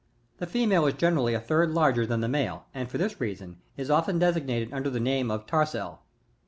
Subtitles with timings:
[0.39, 3.91] The female is generally a third larger than the male, and for this reason, is
[3.91, 5.99] often designated under the name of tarsel.